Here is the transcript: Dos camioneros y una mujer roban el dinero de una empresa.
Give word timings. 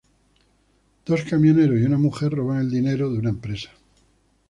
Dos 1.05 1.21
camioneros 1.25 1.79
y 1.79 1.83
una 1.83 1.99
mujer 1.99 2.31
roban 2.31 2.61
el 2.61 2.71
dinero 2.71 3.11
de 3.13 3.19
una 3.19 3.29
empresa. 3.29 3.69